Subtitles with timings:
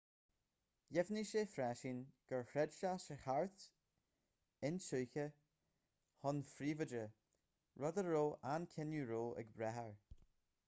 [0.97, 1.97] dheimhnigh sé freisin
[2.29, 3.65] gur chreid sé sa cheart
[4.69, 5.25] intuigthe
[6.23, 7.03] chun príobháide
[7.83, 9.93] rud a raibh an cinneadh roe ag brath air